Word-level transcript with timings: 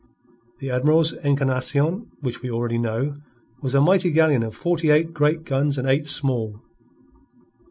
The 0.57 0.71
Admiral's 0.71 1.13
Encarnacion, 1.13 2.09
which 2.21 2.41
we 2.41 2.49
already 2.49 2.79
know, 2.79 3.17
was 3.61 3.75
a 3.75 3.81
mighty 3.81 4.09
galleon 4.09 4.41
of 4.41 4.55
forty 4.55 4.89
eight 4.89 5.13
great 5.13 5.43
guns 5.43 5.77
and 5.77 5.87
eight 5.87 6.07
small. 6.07 6.59